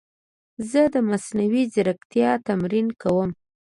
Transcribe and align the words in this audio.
زه 0.69 0.81
د 0.93 0.95
مصنوعي 1.09 1.63
ځیرکتیا 1.73 2.31
تمرین 2.47 2.87
کوم. 3.01 3.29